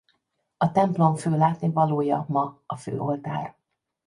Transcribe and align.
A 0.57 0.71
templom 0.71 1.15
fő 1.15 1.37
látnivalója 1.37 2.25
ma 2.29 2.61
a 2.65 2.75
főoltár. 2.75 3.55